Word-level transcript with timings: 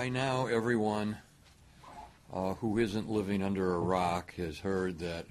By 0.00 0.08
now, 0.08 0.46
everyone 0.46 1.18
uh, 2.32 2.54
who 2.54 2.78
isn't 2.78 3.10
living 3.10 3.42
under 3.42 3.74
a 3.74 3.78
rock 3.78 4.34
has 4.36 4.58
heard 4.58 4.98
that 5.00 5.26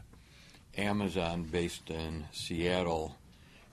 Amazon, 0.78 1.42
based 1.42 1.90
in 1.90 2.26
Seattle, 2.32 3.18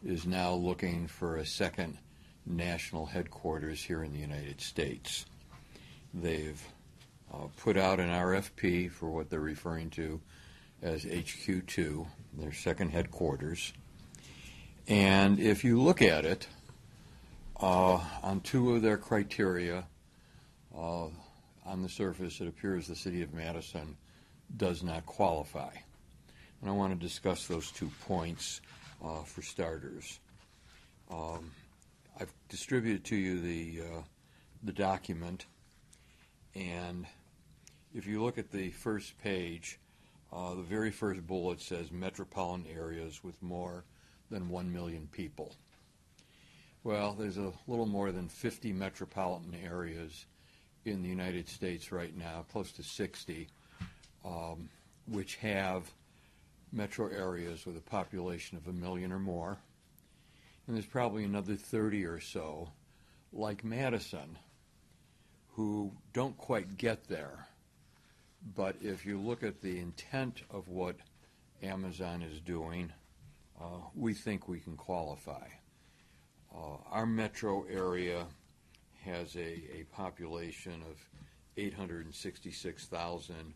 is 0.02 0.24
now 0.24 0.54
looking 0.54 1.06
for 1.06 1.37
a 1.37 1.45
second 1.45 1.98
national 2.46 3.04
headquarters 3.04 3.84
here 3.84 4.04
in 4.04 4.14
the 4.14 4.18
United 4.18 4.62
States. 4.62 5.27
They've 6.14 6.66
uh, 7.30 7.48
put 7.59 7.76
out 7.76 8.01
an 8.01 8.09
RFP 8.09 8.90
for 8.90 9.10
what 9.10 9.28
they're 9.28 9.38
referring 9.38 9.90
to 9.90 10.18
as 10.80 11.04
HQ2, 11.04 12.06
their 12.38 12.54
second 12.54 12.88
headquarters. 12.88 13.74
And 14.88 15.38
if 15.40 15.62
you 15.62 15.78
look 15.78 16.01
at 16.01 16.24
it, 16.24 16.48
uh, 17.60 18.01
on 18.23 18.40
two 18.40 18.74
of 18.74 18.80
their 18.80 18.96
criteria, 18.96 19.84
uh, 20.77 21.07
on 21.65 21.83
the 21.83 21.89
surface, 21.89 22.41
it 22.41 22.48
appears 22.48 22.87
the 22.87 22.97
city 22.97 23.23
of 23.23 23.33
Madison 23.33 23.97
does 24.57 24.83
not 24.83 25.07
qualify. 25.07 25.71
And 26.61 26.71
I 26.71 26.73
want 26.73 26.99
to 26.99 27.07
discuss 27.07 27.47
those 27.47 27.71
two 27.71 27.91
points 28.07 28.61
uh, 29.05 29.23
for 29.23 29.43
starters. 29.43 30.21
Um, 31.11 31.51
I've 32.18 32.33
distributed 32.49 33.05
to 33.07 33.16
you 33.16 33.41
the, 33.41 33.80
uh, 33.83 34.02
the 34.63 34.73
document, 34.73 35.46
and 36.55 37.07
if 37.95 38.07
you 38.07 38.23
look 38.23 38.38
at 38.38 38.51
the 38.51 38.71
first 38.71 39.18
page, 39.23 39.79
uh, 40.33 40.55
the 40.55 40.63
very 40.63 40.90
first 40.90 41.27
bullet 41.27 41.61
says 41.61 41.90
metropolitan 41.93 42.66
areas 42.74 43.23
with 43.23 43.40
more 43.43 43.85
than 44.30 44.49
1 44.49 44.73
million 44.73 45.09
people. 45.13 45.55
Well, 46.85 47.15
there's 47.18 47.37
a 47.37 47.52
little 47.66 47.87
more 47.87 48.13
than 48.13 48.29
50 48.29 48.73
metropolitan 48.73 49.55
areas 49.55 50.27
in 50.87 51.02
the 51.02 51.09
United 51.09 51.48
States 51.48 51.92
right 51.92 52.16
now, 52.16 52.45
close 52.51 52.73
to 52.73 52.82
60, 52.82 53.48
um, 54.24 54.68
which 55.06 55.37
have 55.37 55.90
metro 56.73 57.09
areas 57.09 57.66
with 57.66 57.76
a 57.76 57.80
population 57.80 58.56
of 58.56 58.66
a 58.68 58.73
million 58.73 59.12
or 59.12 59.18
more. 59.18 59.59
And 60.66 60.76
there's 60.76 60.87
probably 60.87 61.24
another 61.24 61.54
30 61.54 62.04
or 62.04 62.20
so, 62.20 62.70
like 63.32 63.65
Madison, 63.65 64.38
who 65.54 65.93
don't 66.12 66.37
quite 66.37 66.76
get 66.76 67.09
there. 67.09 67.47
But 68.54 68.76
if 68.81 69.06
you 69.06 69.19
look 69.19 69.43
at 69.43 69.60
the 69.60 69.78
intent 69.78 70.43
of 70.50 70.69
what 70.69 70.97
Amazon 71.62 72.22
is 72.22 72.41
doing, 72.41 72.93
uh, 73.60 73.78
we 73.94 74.12
think 74.12 74.48
we 74.48 74.60
can 74.60 74.76
qualify. 74.76 75.48
Uh, 76.54 76.76
our 76.91 77.06
metro 77.06 77.65
area 77.65 78.26
has 79.06 79.37
a, 79.37 79.62
a 79.81 79.84
population 79.93 80.82
of 80.91 80.99
866,000 81.56 83.54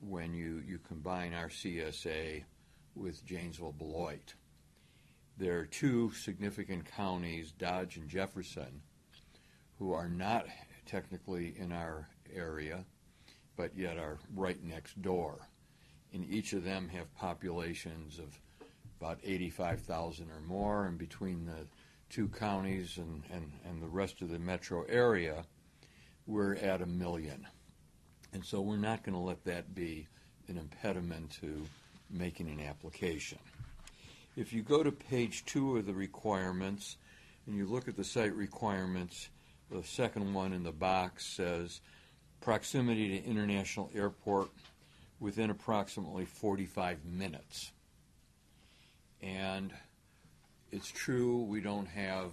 when 0.00 0.34
you, 0.34 0.62
you 0.66 0.78
combine 0.86 1.32
our 1.32 1.48
CSA 1.48 2.42
with 2.94 3.24
Janesville 3.24 3.72
Beloit. 3.72 4.34
There 5.38 5.58
are 5.58 5.66
two 5.66 6.12
significant 6.12 6.84
counties, 6.84 7.52
Dodge 7.52 7.96
and 7.96 8.08
Jefferson, 8.08 8.82
who 9.78 9.92
are 9.92 10.08
not 10.08 10.46
technically 10.86 11.54
in 11.56 11.72
our 11.72 12.08
area, 12.34 12.84
but 13.56 13.76
yet 13.76 13.96
are 13.96 14.18
right 14.34 14.62
next 14.62 15.00
door. 15.00 15.38
And 16.12 16.28
each 16.28 16.52
of 16.52 16.64
them 16.64 16.88
have 16.88 17.14
populations 17.14 18.18
of 18.18 18.38
about 19.00 19.20
85,000 19.24 20.30
or 20.30 20.40
more, 20.46 20.86
and 20.86 20.98
between 20.98 21.46
the 21.46 21.66
two 22.10 22.28
counties 22.28 22.98
and, 22.98 23.22
and, 23.32 23.50
and 23.64 23.82
the 23.82 23.88
rest 23.88 24.20
of 24.20 24.28
the 24.28 24.38
metro 24.38 24.84
area, 24.88 25.44
we're 26.26 26.56
at 26.56 26.82
a 26.82 26.86
million. 26.86 27.46
And 28.32 28.44
so 28.44 28.60
we're 28.60 28.76
not 28.76 29.02
going 29.02 29.14
to 29.14 29.20
let 29.20 29.44
that 29.44 29.74
be 29.74 30.06
an 30.48 30.58
impediment 30.58 31.30
to 31.40 31.64
making 32.10 32.48
an 32.48 32.60
application. 32.60 33.38
If 34.36 34.52
you 34.52 34.62
go 34.62 34.82
to 34.82 34.92
page 34.92 35.44
two 35.44 35.76
of 35.76 35.86
the 35.86 35.94
requirements 35.94 36.96
and 37.46 37.56
you 37.56 37.66
look 37.66 37.88
at 37.88 37.96
the 37.96 38.04
site 38.04 38.34
requirements, 38.34 39.28
the 39.70 39.82
second 39.82 40.34
one 40.34 40.52
in 40.52 40.62
the 40.62 40.72
box 40.72 41.26
says 41.26 41.80
proximity 42.40 43.20
to 43.20 43.24
international 43.24 43.90
airport 43.94 44.48
within 45.20 45.50
approximately 45.50 46.24
45 46.24 47.04
minutes. 47.04 47.72
And 49.22 49.72
it's 50.72 50.88
true 50.88 51.42
we 51.42 51.60
don't 51.60 51.88
have 51.88 52.30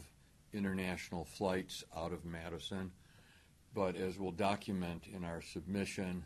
international 0.53 1.25
flights 1.25 1.83
out 1.95 2.13
of 2.13 2.25
Madison, 2.25 2.91
but 3.73 3.95
as 3.95 4.19
we'll 4.19 4.31
document 4.31 5.05
in 5.13 5.23
our 5.23 5.41
submission, 5.41 6.25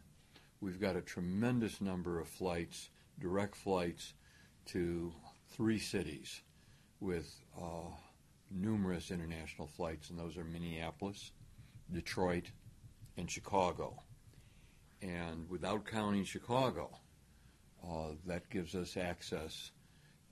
we've 0.59 0.79
got 0.79 0.95
a 0.95 1.01
tremendous 1.01 1.81
number 1.81 2.19
of 2.19 2.27
flights, 2.27 2.89
direct 3.19 3.55
flights 3.55 4.13
to 4.65 5.13
three 5.49 5.79
cities 5.79 6.41
with 6.99 7.33
uh, 7.57 7.89
numerous 8.51 9.09
international 9.09 9.67
flights, 9.67 10.09
and 10.09 10.19
those 10.19 10.37
are 10.37 10.43
Minneapolis, 10.43 11.31
Detroit, 11.91 12.51
and 13.17 13.29
Chicago. 13.29 14.03
And 15.01 15.49
without 15.49 15.85
counting 15.85 16.25
Chicago, 16.25 16.91
uh, 17.83 18.09
that 18.27 18.49
gives 18.49 18.75
us 18.75 18.97
access 18.97 19.71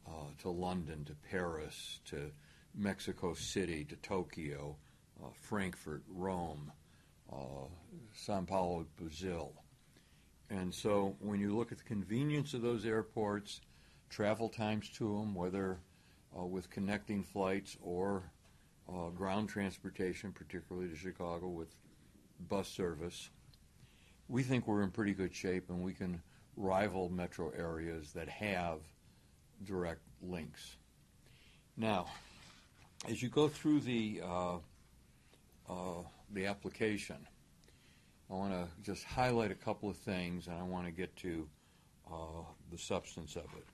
uh, 0.08 0.32
to 0.42 0.50
London, 0.50 1.06
to 1.06 1.16
Paris, 1.30 2.00
to 2.06 2.32
Mexico 2.76 3.34
City, 3.34 3.84
to 3.86 3.96
Tokyo, 3.98 4.76
uh, 5.24 5.30
Frankfurt, 5.42 6.04
Rome, 6.08 6.72
uh, 7.32 7.68
Sao 8.14 8.42
Paulo, 8.42 8.86
Brazil. 8.98 9.54
And 10.50 10.74
so 10.74 11.16
when 11.20 11.40
you 11.40 11.56
look 11.56 11.72
at 11.72 11.78
the 11.78 11.84
convenience 11.84 12.54
of 12.54 12.62
those 12.62 12.86
airports, 12.86 13.62
travel 14.10 14.50
times 14.50 14.90
to 14.90 15.04
them, 15.04 15.36
whether 15.36 15.80
uh, 16.38 16.46
with 16.46 16.70
connecting 16.70 17.24
flights 17.24 17.78
or 17.81 18.31
uh, 18.88 19.10
ground 19.10 19.50
transportation, 19.50 20.31
particularly 20.31 20.90
to 20.90 20.96
Chicago 20.96 21.48
with 21.48 21.76
bus 22.48 22.68
service, 22.68 23.30
we 24.28 24.44
think 24.44 24.68
we're 24.68 24.84
in 24.84 24.92
pretty 24.92 25.14
good 25.14 25.34
shape 25.34 25.70
and 25.70 25.84
we 25.84 25.94
can 25.94 26.22
rival 26.56 27.10
metro 27.10 27.52
areas 27.58 28.12
that 28.14 28.30
have 28.30 28.80
direct 29.66 30.02
links. 30.22 30.78
Now, 31.78 32.08
as 33.08 33.22
you 33.22 33.30
go 33.30 33.47
through 33.47 33.81
the 33.81 34.22
uh, 34.24 34.58
uh, 35.70 36.03
the 36.31 36.46
application, 36.46 37.18
I 38.30 38.34
want 38.34 38.52
to 38.52 38.68
just 38.84 39.03
highlight 39.03 39.52
a 39.52 39.56
couple 39.56 39.90
of 39.90 39.98
things, 39.98 40.48
and 40.48 40.58
I 40.58 40.64
want 40.64 40.86
to 40.86 40.92
get 40.92 41.16
to 41.18 41.48
uh, 42.12 42.44
the 42.72 42.78
substance 42.78 43.36
of 43.36 43.46
it. 43.58 43.66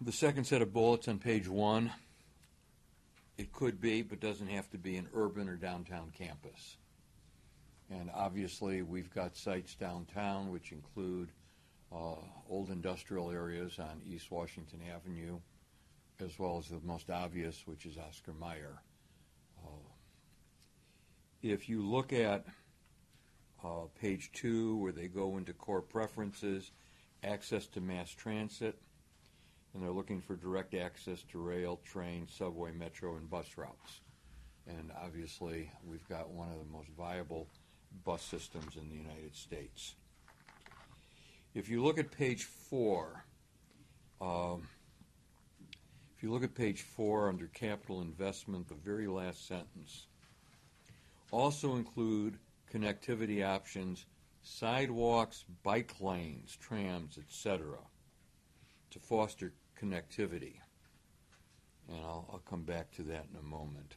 The 0.00 0.12
second 0.12 0.44
set 0.44 0.62
of 0.62 0.72
bullets 0.72 1.08
on 1.08 1.18
page 1.18 1.48
one, 1.48 1.90
it 3.36 3.52
could 3.52 3.80
be, 3.80 4.02
but 4.02 4.20
doesn't 4.20 4.48
have 4.48 4.70
to 4.70 4.78
be 4.78 4.96
an 4.96 5.08
urban 5.14 5.48
or 5.48 5.56
downtown 5.56 6.12
campus. 6.16 6.76
And 7.90 8.10
obviously, 8.14 8.82
we've 8.82 9.12
got 9.12 9.36
sites 9.36 9.74
downtown 9.74 10.52
which 10.52 10.72
include 10.72 11.30
old 11.92 12.70
industrial 12.70 13.30
areas 13.30 13.78
on 13.78 14.00
East 14.06 14.30
Washington 14.30 14.80
Avenue, 14.94 15.38
as 16.20 16.38
well 16.38 16.58
as 16.58 16.68
the 16.68 16.80
most 16.84 17.10
obvious, 17.10 17.62
which 17.66 17.86
is 17.86 17.96
Oscar 17.96 18.32
Mayer. 18.32 18.82
Uh, 19.64 19.90
if 21.42 21.68
you 21.68 21.86
look 21.86 22.12
at 22.12 22.44
uh, 23.64 23.86
page 24.00 24.30
two, 24.32 24.76
where 24.76 24.92
they 24.92 25.08
go 25.08 25.36
into 25.36 25.52
core 25.52 25.82
preferences, 25.82 26.70
access 27.22 27.66
to 27.66 27.80
mass 27.80 28.10
transit, 28.10 28.78
and 29.74 29.82
they're 29.82 29.90
looking 29.90 30.20
for 30.20 30.36
direct 30.36 30.74
access 30.74 31.22
to 31.30 31.38
rail, 31.38 31.80
train, 31.84 32.26
subway, 32.28 32.72
metro, 32.72 33.16
and 33.16 33.28
bus 33.28 33.46
routes. 33.56 34.00
And 34.66 34.90
obviously, 35.02 35.70
we've 35.84 36.08
got 36.08 36.30
one 36.30 36.48
of 36.48 36.58
the 36.58 36.72
most 36.72 36.88
viable 36.96 37.48
bus 38.04 38.22
systems 38.22 38.76
in 38.76 38.88
the 38.88 38.96
United 38.96 39.34
States. 39.34 39.94
If 41.58 41.68
you 41.68 41.82
look 41.82 41.98
at 41.98 42.12
page 42.12 42.44
four, 42.44 43.24
um, 44.20 44.68
if 46.16 46.22
you 46.22 46.30
look 46.30 46.44
at 46.44 46.54
page 46.54 46.82
four 46.82 47.28
under 47.28 47.48
capital 47.48 48.00
investment, 48.00 48.68
the 48.68 48.76
very 48.76 49.08
last 49.08 49.48
sentence, 49.48 50.06
also 51.32 51.74
include 51.74 52.38
connectivity 52.72 53.44
options, 53.44 54.06
sidewalks, 54.40 55.44
bike 55.64 55.94
lanes, 56.00 56.56
trams, 56.60 57.18
etc., 57.18 57.76
to 58.90 59.00
foster 59.00 59.52
connectivity. 59.82 60.60
And 61.88 61.98
I'll, 62.04 62.24
I'll 62.32 62.42
come 62.48 62.62
back 62.62 62.92
to 62.92 63.02
that 63.02 63.26
in 63.32 63.36
a 63.36 63.42
moment. 63.42 63.96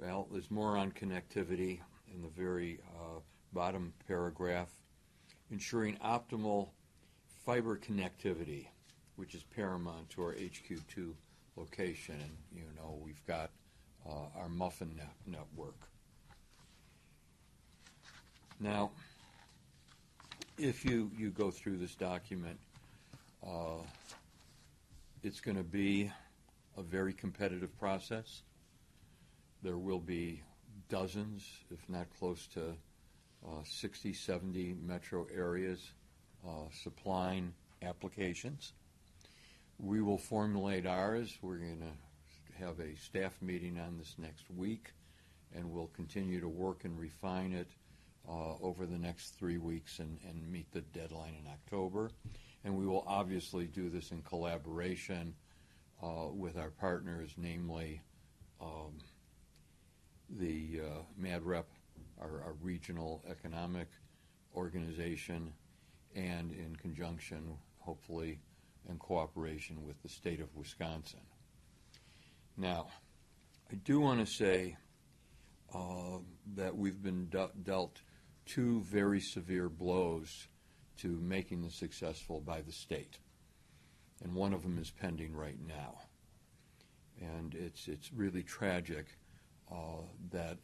Well, 0.00 0.26
there's 0.32 0.50
more 0.50 0.78
on 0.78 0.92
connectivity 0.92 1.80
in 2.10 2.22
the 2.22 2.30
very 2.34 2.80
uh, 2.96 3.20
bottom 3.52 3.92
paragraph 4.06 4.70
ensuring 5.50 5.96
optimal 6.04 6.68
fiber 7.44 7.76
connectivity, 7.78 8.66
which 9.16 9.34
is 9.34 9.42
paramount 9.42 10.10
to 10.10 10.22
our 10.22 10.34
HQ2 10.34 11.14
location. 11.56 12.16
And, 12.20 12.36
you 12.54 12.64
know, 12.76 12.98
we've 13.02 13.24
got 13.26 13.50
uh, 14.06 14.38
our 14.38 14.48
MUFN 14.48 14.96
net- 14.96 15.14
network. 15.26 15.76
Now, 18.60 18.90
if 20.58 20.84
you, 20.84 21.10
you 21.16 21.30
go 21.30 21.50
through 21.50 21.78
this 21.78 21.94
document, 21.94 22.58
uh, 23.46 23.82
it's 25.22 25.40
going 25.40 25.56
to 25.56 25.62
be 25.62 26.10
a 26.76 26.82
very 26.82 27.12
competitive 27.12 27.76
process. 27.78 28.42
There 29.62 29.78
will 29.78 30.00
be 30.00 30.42
dozens, 30.88 31.48
if 31.70 31.88
not 31.88 32.06
close 32.18 32.46
to 32.54 32.74
uh, 33.46 33.62
60, 33.64 34.12
70 34.12 34.76
metro 34.84 35.26
areas 35.34 35.92
uh, 36.46 36.68
supplying 36.82 37.52
applications. 37.82 38.72
We 39.78 40.02
will 40.02 40.18
formulate 40.18 40.86
ours. 40.86 41.38
We're 41.42 41.58
going 41.58 41.80
to 41.80 42.64
have 42.64 42.80
a 42.80 42.96
staff 42.96 43.40
meeting 43.40 43.78
on 43.78 43.98
this 43.98 44.16
next 44.18 44.50
week, 44.50 44.92
and 45.54 45.70
we'll 45.70 45.90
continue 45.94 46.40
to 46.40 46.48
work 46.48 46.84
and 46.84 46.98
refine 46.98 47.52
it 47.52 47.68
uh, 48.28 48.54
over 48.60 48.86
the 48.86 48.98
next 48.98 49.38
three 49.38 49.58
weeks 49.58 50.00
and, 50.00 50.18
and 50.28 50.50
meet 50.50 50.70
the 50.72 50.80
deadline 50.80 51.34
in 51.40 51.50
October. 51.50 52.10
And 52.64 52.76
we 52.76 52.86
will 52.86 53.04
obviously 53.06 53.66
do 53.66 53.88
this 53.88 54.10
in 54.10 54.22
collaboration 54.22 55.34
uh, 56.02 56.26
with 56.32 56.56
our 56.56 56.70
partners, 56.70 57.30
namely 57.36 58.00
um, 58.60 58.98
the 60.28 60.80
uh, 60.84 61.02
MADREP, 61.20 61.64
our, 62.20 62.42
our 62.42 62.54
regional 62.60 63.22
economic 63.30 63.88
organization, 64.54 65.52
and 66.14 66.52
in 66.52 66.74
conjunction, 66.76 67.56
hopefully, 67.78 68.40
in 68.88 68.98
cooperation 68.98 69.84
with 69.86 70.02
the 70.02 70.08
state 70.08 70.40
of 70.40 70.54
Wisconsin. 70.56 71.20
Now, 72.56 72.88
I 73.70 73.74
do 73.76 74.00
want 74.00 74.20
to 74.20 74.26
say 74.26 74.76
uh, 75.74 76.18
that 76.56 76.76
we've 76.76 77.02
been 77.02 77.28
de- 77.28 77.50
dealt 77.62 78.00
two 78.46 78.80
very 78.80 79.20
severe 79.20 79.68
blows 79.68 80.48
to 80.98 81.20
making 81.20 81.62
this 81.62 81.74
successful 81.74 82.40
by 82.40 82.62
the 82.62 82.72
state. 82.72 83.18
And 84.24 84.34
one 84.34 84.52
of 84.52 84.62
them 84.62 84.78
is 84.78 84.90
pending 84.90 85.36
right 85.36 85.58
now. 85.64 85.98
And 87.20 87.54
it's, 87.54 87.86
it's 87.86 88.12
really 88.12 88.42
tragic 88.42 89.06
uh, 89.70 90.02
that 90.30 90.58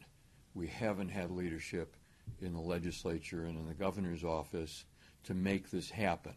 we 0.55 0.67
haven't 0.67 1.09
had 1.09 1.29
leadership 1.29 1.95
in 2.41 2.53
the 2.53 2.59
legislature 2.59 3.43
and 3.43 3.59
in 3.59 3.67
the 3.67 3.73
governor's 3.73 4.23
office 4.23 4.85
to 5.25 5.33
make 5.33 5.69
this 5.69 5.89
happen. 5.91 6.33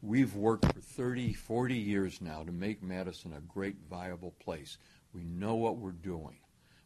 We've 0.00 0.34
worked 0.34 0.66
for 0.66 0.80
30, 0.80 1.32
40 1.32 1.74
years 1.74 2.20
now 2.20 2.44
to 2.44 2.52
make 2.52 2.82
Madison 2.82 3.32
a 3.32 3.40
great, 3.40 3.76
viable 3.90 4.34
place. 4.38 4.78
We 5.12 5.24
know 5.24 5.56
what 5.56 5.78
we're 5.78 5.90
doing. 5.90 6.38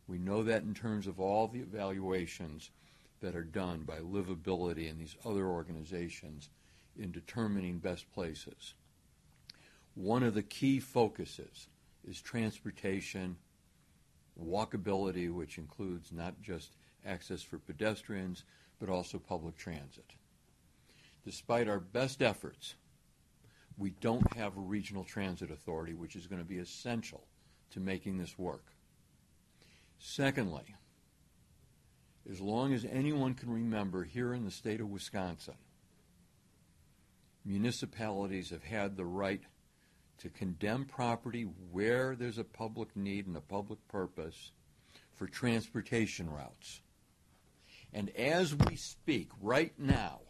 We 0.06 0.18
know 0.18 0.42
that 0.44 0.62
in 0.62 0.74
terms 0.74 1.06
of 1.06 1.20
all 1.20 1.46
the 1.46 1.60
evaluations 1.60 2.70
that 3.20 3.36
are 3.36 3.44
done 3.44 3.82
by 3.82 3.98
livability 3.98 4.90
and 4.90 4.98
these 4.98 5.16
other 5.24 5.46
organizations 5.46 6.48
in 6.98 7.12
determining 7.12 7.78
best 7.78 8.10
places. 8.12 8.74
One 9.94 10.22
of 10.22 10.34
the 10.34 10.42
key 10.42 10.80
focuses 10.80 11.68
is 12.08 12.20
transportation, 12.20 13.36
walkability, 14.40 15.32
which 15.32 15.58
includes 15.58 16.12
not 16.12 16.40
just 16.42 16.76
access 17.04 17.42
for 17.42 17.58
pedestrians, 17.58 18.44
but 18.78 18.88
also 18.88 19.18
public 19.18 19.56
transit. 19.56 20.14
Despite 21.24 21.68
our 21.68 21.80
best 21.80 22.22
efforts, 22.22 22.74
we 23.76 23.90
don't 24.00 24.34
have 24.34 24.56
a 24.56 24.60
regional 24.60 25.04
transit 25.04 25.50
authority, 25.50 25.94
which 25.94 26.16
is 26.16 26.26
going 26.26 26.40
to 26.40 26.48
be 26.48 26.58
essential 26.58 27.24
to 27.70 27.80
making 27.80 28.18
this 28.18 28.38
work. 28.38 28.64
Secondly, 29.98 30.74
as 32.30 32.40
long 32.40 32.72
as 32.72 32.84
anyone 32.84 33.34
can 33.34 33.50
remember 33.50 34.04
here 34.04 34.34
in 34.34 34.44
the 34.44 34.50
state 34.50 34.80
of 34.80 34.88
Wisconsin, 34.88 35.54
municipalities 37.44 38.50
have 38.50 38.64
had 38.64 38.96
the 38.96 39.04
right 39.04 39.42
to 40.20 40.28
condemn 40.28 40.84
property 40.84 41.46
where 41.70 42.14
there's 42.14 42.38
a 42.38 42.44
public 42.44 42.94
need 42.96 43.26
and 43.26 43.36
a 43.36 43.40
public 43.40 43.78
purpose 43.88 44.52
for 45.14 45.26
transportation 45.26 46.30
routes. 46.30 46.80
And 47.92 48.10
as 48.16 48.54
we 48.54 48.76
speak 48.76 49.30
right 49.40 49.72
now, 49.78 50.20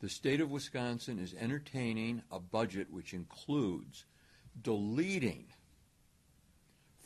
the 0.00 0.08
state 0.08 0.40
of 0.40 0.50
Wisconsin 0.50 1.18
is 1.18 1.34
entertaining 1.38 2.22
a 2.32 2.40
budget 2.40 2.90
which 2.90 3.12
includes 3.12 4.06
deleting 4.62 5.46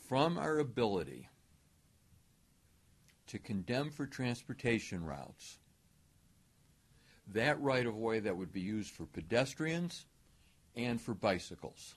from 0.07 0.37
our 0.37 0.59
ability 0.59 1.29
to 3.27 3.39
condemn 3.39 3.89
for 3.89 4.05
transportation 4.05 5.03
routes 5.03 5.57
that 7.33 7.59
right 7.59 7.85
of 7.85 7.95
way 7.95 8.19
that 8.19 8.37
would 8.37 8.53
be 8.53 8.61
used 8.61 8.91
for 8.91 9.05
pedestrians 9.05 10.05
and 10.75 10.99
for 10.99 11.13
bicycles. 11.13 11.95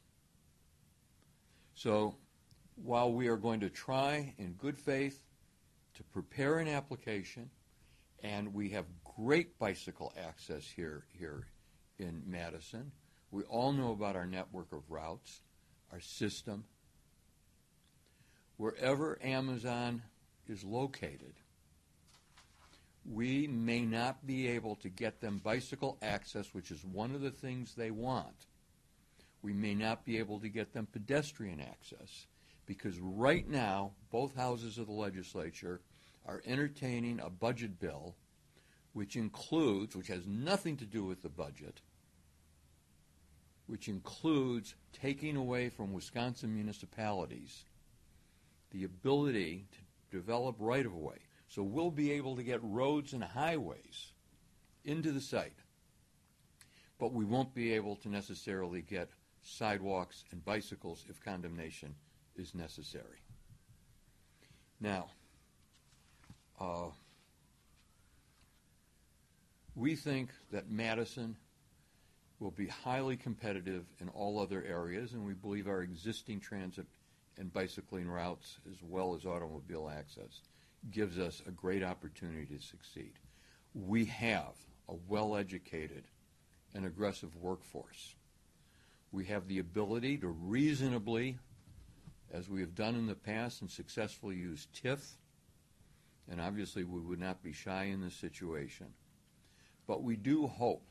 So 1.75 2.17
while 2.77 3.13
we 3.13 3.29
are 3.29 3.37
going 3.37 3.61
to 3.61 3.71
try 3.71 4.35
in 4.39 4.53
good 4.53 4.79
faith 4.79 5.21
to 5.95 6.03
prepare 6.05 6.59
an 6.59 6.69
application, 6.69 7.51
and 8.23 8.53
we 8.55 8.71
have 8.71 8.85
great 9.17 9.59
bicycle 9.59 10.13
access 10.17 10.65
here, 10.65 11.05
here 11.19 11.47
in 11.99 12.23
Madison, 12.27 12.91
we 13.31 13.43
all 13.45 13.73
know 13.73 13.93
about 13.93 14.17
our 14.17 14.27
network 14.27 14.73
of 14.73 14.83
routes, 14.89 15.41
our 15.93 16.01
system. 16.01 16.65
Wherever 18.57 19.19
Amazon 19.23 20.03
is 20.49 20.65
located, 20.65 21.35
we 23.11 23.47
may 23.47 23.83
not 23.83 24.27
be 24.27 24.49
able 24.49 24.77
to 24.77 24.89
get 24.89 25.21
them 25.21 25.41
bicycle 25.43 25.97
access, 26.03 26.53
which 26.53 26.71
is 26.71 26.85
one 26.85 27.15
of 27.15 27.21
the 27.21 27.31
things 27.31 27.75
they 27.75 27.91
want. 27.91 28.47
We 29.43 29.53
may 29.53 29.75
not 29.75 30.05
be 30.05 30.19
able 30.19 30.41
to 30.41 30.49
get 30.49 30.73
them 30.73 30.89
pedestrian 30.91 31.61
access 31.61 32.27
because 32.67 32.99
right 33.01 33.49
now, 33.49 33.93
both 34.11 34.37
houses 34.37 34.79
of 34.79 34.87
the 34.87 34.93
legislature 34.93 35.81
are 36.27 36.43
entertaining 36.45 37.21
a 37.21 37.31
budget 37.31 37.81
bill 37.81 38.15
which 38.93 39.17
includes, 39.17 39.95
which 39.95 40.09
has 40.09 40.27
nothing 40.27 40.77
to 40.77 40.85
do 40.85 41.05
with 41.05 41.23
the 41.23 41.29
budget, 41.29 41.81
which 43.67 43.89
includes 43.89 44.75
taking 44.93 45.37
away 45.37 45.69
from 45.69 45.93
Wisconsin 45.93 46.55
municipalities 46.55 47.65
the 48.71 48.85
ability 48.85 49.67
to 49.73 50.17
develop 50.17 50.57
right 50.59 50.85
of 50.85 50.95
way. 50.95 51.19
So 51.49 51.63
we'll 51.63 51.91
be 51.91 52.13
able 52.13 52.37
to 52.37 52.43
get 52.43 52.61
roads 52.63 53.13
and 53.13 53.25
highways 53.25 54.13
into 54.85 55.13
the 55.13 55.21
site, 55.21 55.61
but 56.99 57.13
we 57.13 57.25
won't 57.25 57.55
be 57.55 57.73
able 57.73 57.97
to 57.97 58.09
necessarily 58.09 58.83
get 58.83 59.11
sidewalks 59.49 60.25
and 60.31 60.45
bicycles 60.45 61.05
if 61.09 61.21
condemnation 61.21 61.95
is 62.37 62.55
necessary. 62.55 63.23
Now, 64.81 65.11
uh, 66.61 66.91
we 69.75 69.97
think 69.97 70.31
that 70.53 70.71
Madison 70.71 71.37
will 72.41 72.51
be 72.51 72.67
highly 72.67 73.17
competitive 73.17 73.85
in 74.01 74.09
all 74.11 74.39
other 74.39 74.65
areas, 74.65 75.13
and 75.13 75.25
we 75.25 75.35
believe 75.35 75.67
our 75.67 75.83
existing 75.83 76.41
transit 76.41 76.87
and 77.37 77.53
bicycling 77.53 78.09
routes, 78.09 78.59
as 78.71 78.77
well 78.83 79.15
as 79.15 79.25
automobile 79.25 79.91
access, 79.91 80.43
gives 80.91 81.19
us 81.19 81.43
a 81.47 81.51
great 81.51 81.83
opportunity 81.83 82.47
to 82.47 82.63
succeed. 82.63 83.13
We 83.75 84.05
have 84.07 84.55
a 84.89 84.95
well 85.09 85.37
educated 85.37 86.05
and 86.75 86.87
aggressive 86.87 87.35
workforce. 87.37 88.15
We 89.11 89.25
have 89.27 89.49
the 89.49 89.59
ability 89.59 90.19
to 90.19 90.29
reasonably, 90.29 91.39
as 92.31 92.49
we 92.49 92.61
have 92.61 92.75
done 92.75 92.95
in 92.95 93.07
the 93.07 93.15
past 93.15 93.63
and 93.63 93.71
successfully 93.71 94.37
use 94.37 94.69
TIF, 94.75 95.17
and 96.31 96.41
obviously 96.41 96.85
we 96.85 97.01
would 97.01 97.21
not 97.21 97.43
be 97.43 97.53
shy 97.53 97.85
in 97.85 98.03
this 98.03 98.15
situation. 98.15 98.89
But 99.87 100.03
we 100.03 100.17
do 100.17 100.47
hope 100.47 100.85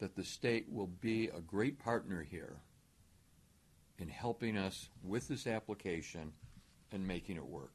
that 0.00 0.16
the 0.16 0.24
state 0.24 0.66
will 0.68 0.88
be 0.88 1.28
a 1.28 1.40
great 1.40 1.78
partner 1.78 2.26
here 2.28 2.56
in 3.98 4.08
helping 4.08 4.56
us 4.56 4.88
with 5.04 5.28
this 5.28 5.46
application 5.46 6.32
and 6.90 7.06
making 7.06 7.36
it 7.36 7.46
work. 7.46 7.74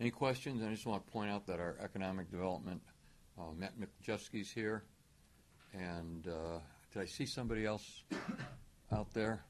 Any 0.00 0.10
questions? 0.10 0.62
I 0.62 0.70
just 0.70 0.86
want 0.86 1.06
to 1.06 1.12
point 1.12 1.30
out 1.30 1.46
that 1.46 1.60
our 1.60 1.76
economic 1.80 2.30
development, 2.30 2.82
uh, 3.38 3.52
Matt 3.56 3.74
Mikolajewski's 3.78 4.50
here. 4.50 4.82
And 5.72 6.26
uh, 6.26 6.58
did 6.96 7.02
I 7.02 7.06
see 7.06 7.26
somebody 7.26 7.66
else 7.66 8.04
out 8.90 9.12
there? 9.12 9.44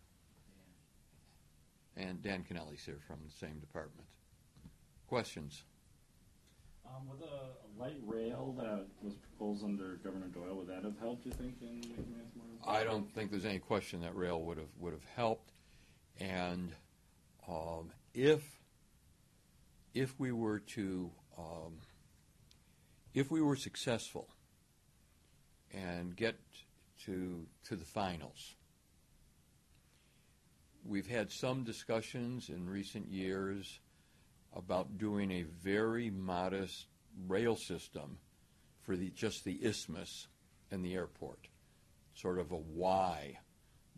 And 1.97 2.21
Dan 2.21 2.43
Kennelly's 2.43 2.85
here 2.85 2.99
from 3.07 3.19
the 3.25 3.33
same 3.33 3.61
department. 3.61 4.09
Questions? 5.07 5.62
Um, 6.85 7.09
with 7.09 7.21
a, 7.21 7.25
a 7.25 7.69
light 7.81 8.00
rail 8.05 8.53
that 8.59 8.87
was 9.00 9.15
proposed 9.15 9.62
under 9.62 9.97
Governor 10.03 10.26
Doyle, 10.26 10.57
would 10.57 10.67
that 10.67 10.83
have 10.83 10.99
helped, 10.99 11.25
you 11.25 11.31
think, 11.31 11.55
in 11.62 11.76
making 11.76 12.15
this 12.19 12.33
more? 12.35 12.75
I 12.75 12.83
don't 12.83 13.09
think 13.15 13.31
there's 13.31 13.45
any 13.45 13.61
question 13.61 14.00
that 14.00 14.17
rail 14.17 14.43
would 14.43 14.59
have 14.59 14.67
would 14.81 14.93
have 14.93 15.05
helped, 15.15 15.53
and 16.19 16.73
Um, 17.49 17.93
if 18.12 18.43
if 19.95 20.19
we 20.19 20.33
were 20.33 20.59
to 20.59 21.12
um, 21.38 21.79
if 23.15 23.31
we 23.31 23.41
were 23.41 23.55
successful 23.55 24.35
and 25.73 26.17
get 26.17 26.41
to 27.06 27.46
to 27.64 27.76
the 27.76 27.84
finals, 27.84 28.54
we've 30.84 31.08
had 31.08 31.30
some 31.30 31.64
discussions 31.64 32.48
in 32.48 32.68
recent 32.68 33.10
years 33.10 33.80
about 34.54 34.98
doing 34.98 35.30
a 35.30 35.42
very 35.42 36.10
modest 36.10 36.86
rail 37.26 37.56
system 37.56 38.18
for 38.82 38.96
the 38.96 39.10
just 39.10 39.44
the 39.44 39.58
isthmus 39.64 40.28
and 40.70 40.84
the 40.84 40.94
airport, 40.94 41.48
sort 42.14 42.38
of 42.38 42.52
a 42.52 42.56
Y 42.56 43.38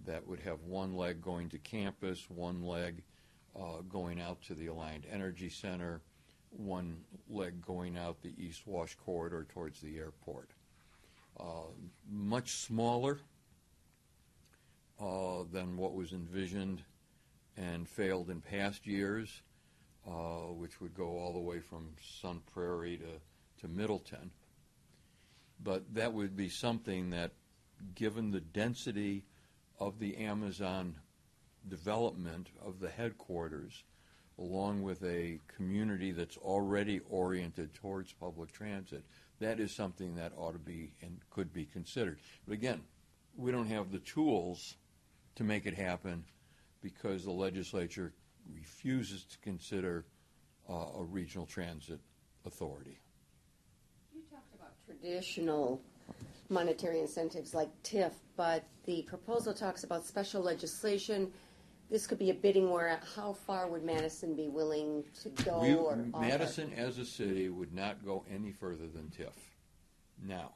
that 0.06 0.26
would 0.26 0.40
have 0.40 0.62
one 0.62 0.94
leg 0.94 1.20
going 1.20 1.48
to 1.50 1.58
campus, 1.58 2.28
one 2.28 2.62
leg 2.62 3.02
uh, 3.58 3.82
going 3.88 4.20
out 4.20 4.40
to 4.42 4.54
the 4.54 4.66
Alliant 4.66 5.04
Energy 5.10 5.48
Center, 5.48 6.00
one 6.50 6.98
leg 7.28 7.60
going 7.60 7.96
out 7.96 8.22
the 8.22 8.34
East 8.38 8.66
Wash 8.66 8.94
corridor 8.94 9.46
towards 9.52 9.80
the 9.80 9.98
airport. 9.98 10.50
Uh, 11.40 11.70
much 12.10 12.56
smaller 12.56 13.20
uh, 15.00 15.44
than 15.52 15.76
what 15.76 15.94
was 15.94 16.12
envisioned 16.12 16.82
and 17.56 17.88
failed 17.88 18.30
in 18.30 18.40
past 18.40 18.86
years, 18.86 19.42
uh, 20.06 20.52
which 20.52 20.80
would 20.80 20.94
go 20.94 21.18
all 21.18 21.32
the 21.32 21.38
way 21.38 21.60
from 21.60 21.90
Sun 22.20 22.40
Prairie 22.52 22.96
to, 22.98 23.60
to 23.60 23.72
Middleton. 23.72 24.30
But 25.62 25.94
that 25.94 26.12
would 26.12 26.36
be 26.36 26.48
something 26.48 27.10
that, 27.10 27.32
given 27.94 28.30
the 28.30 28.40
density 28.40 29.24
of 29.78 29.98
the 29.98 30.16
Amazon 30.16 30.96
development 31.68 32.48
of 32.64 32.80
the 32.80 32.90
headquarters, 32.90 33.84
along 34.38 34.82
with 34.82 35.02
a 35.02 35.40
community 35.56 36.12
that's 36.12 36.36
already 36.38 37.00
oriented 37.10 37.74
towards 37.74 38.12
public 38.12 38.52
transit, 38.52 39.04
that 39.40 39.60
is 39.60 39.72
something 39.74 40.14
that 40.14 40.32
ought 40.36 40.52
to 40.52 40.58
be 40.58 40.92
and 41.02 41.18
could 41.30 41.52
be 41.52 41.64
considered. 41.64 42.18
But 42.46 42.54
again, 42.54 42.80
we 43.36 43.52
don't 43.52 43.68
have 43.68 43.92
the 43.92 43.98
tools 44.00 44.76
to 45.36 45.44
make 45.44 45.66
it 45.66 45.74
happen 45.74 46.24
because 46.82 47.24
the 47.24 47.30
legislature 47.30 48.12
refuses 48.52 49.24
to 49.24 49.38
consider 49.38 50.04
uh, 50.68 50.86
a 50.98 51.04
regional 51.04 51.46
transit 51.46 52.00
authority. 52.44 52.98
You 54.14 54.22
talked 54.30 54.54
about 54.54 54.72
traditional 54.86 55.80
monetary 56.48 57.00
incentives 57.00 57.54
like 57.54 57.68
TIF, 57.82 58.12
but 58.36 58.64
the 58.84 59.02
proposal 59.02 59.52
talks 59.52 59.84
about 59.84 60.04
special 60.04 60.42
legislation. 60.42 61.30
This 61.90 62.06
could 62.06 62.18
be 62.18 62.30
a 62.30 62.34
bidding 62.34 62.68
war. 62.68 62.98
How 63.16 63.32
far 63.32 63.66
would 63.66 63.82
Madison 63.82 64.34
be 64.34 64.48
willing 64.48 65.04
to 65.22 65.30
go? 65.42 65.60
We, 65.60 65.74
or 65.74 65.98
offer? 66.12 66.26
Madison, 66.26 66.72
as 66.76 66.98
a 66.98 67.04
city, 67.04 67.48
would 67.48 67.72
not 67.72 68.04
go 68.04 68.24
any 68.30 68.52
further 68.52 68.86
than 68.86 69.04
TIF. 69.04 69.32
Now, 70.22 70.52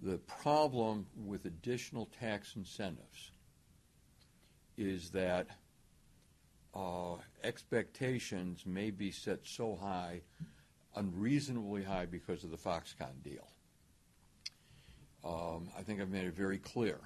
the 0.00 0.18
problem 0.18 1.06
with 1.16 1.46
additional 1.46 2.06
tax 2.20 2.54
incentives 2.54 3.32
is 4.76 5.10
that 5.10 5.48
uh, 6.74 7.16
expectations 7.42 8.64
may 8.66 8.90
be 8.90 9.10
set 9.10 9.40
so 9.42 9.74
high, 9.74 10.20
unreasonably 10.94 11.82
high, 11.82 12.06
because 12.06 12.44
of 12.44 12.50
the 12.50 12.56
Foxconn 12.56 13.22
deal. 13.24 13.48
Um, 15.24 15.70
I 15.76 15.82
think 15.82 16.00
I've 16.00 16.10
made 16.10 16.26
it 16.26 16.36
very 16.36 16.58
clear. 16.58 17.00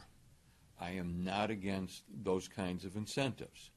I 0.80 0.92
am 0.92 1.22
not 1.22 1.50
against 1.50 2.04
those 2.22 2.48
kinds 2.48 2.84
of 2.84 2.96
incentives, 2.96 3.70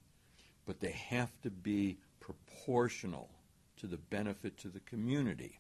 but 0.66 0.80
they 0.80 0.92
have 1.10 1.32
to 1.42 1.50
be 1.50 1.98
proportional 2.20 3.30
to 3.78 3.88
the 3.88 3.98
benefit 3.98 4.58
to 4.60 4.70
the 4.70 4.80
community. 4.80 5.60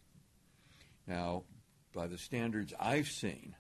Now, 1.05 1.43
by 1.93 2.07
the 2.07 2.17
standards 2.17 2.73
I've 2.79 3.07
seen, 3.07 3.55